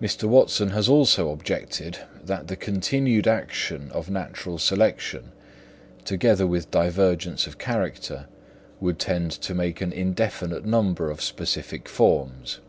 [0.00, 0.24] Mr.
[0.24, 5.32] Watson has also objected that the continued action of natural selection,
[6.06, 8.24] together with divergence of character,
[8.80, 12.60] would tend to make an indefinite number of specific forms.